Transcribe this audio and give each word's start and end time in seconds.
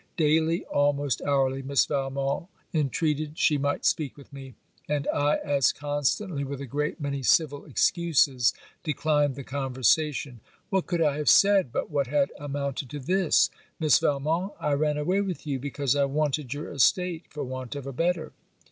Daily 0.17 0.65
almost 0.65 1.21
hourly 1.21 1.61
Miss 1.61 1.85
Valmont 1.85 2.47
intreated 2.73 3.37
she 3.37 3.59
might 3.59 3.85
speak 3.85 4.17
with 4.17 4.33
me, 4.33 4.55
and 4.89 5.07
I 5.13 5.35
as 5.37 5.71
constantly 5.71 6.43
with 6.43 6.59
a 6.59 6.65
great 6.65 6.99
many 6.99 7.21
civil 7.21 7.65
excuses 7.65 8.51
declined 8.83 9.35
the 9.35 9.43
conversation. 9.43 10.39
What 10.71 10.87
could 10.87 11.03
I 11.03 11.17
have 11.17 11.29
said 11.29 11.71
but 11.71 11.91
what 11.91 12.07
had 12.07 12.31
amounted 12.39 12.89
to 12.89 12.99
this: 12.99 13.51
'Miss 13.79 13.99
Valmont, 13.99 14.53
I 14.59 14.73
ran 14.73 14.97
away 14.97 15.21
with 15.21 15.45
you, 15.45 15.59
because 15.59 15.95
I 15.95 16.05
wanted 16.05 16.51
your 16.51 16.71
estate, 16.71 17.25
for 17.29 17.43
want 17.43 17.75
of 17.75 17.85
a 17.85 17.93
better. 17.93 18.31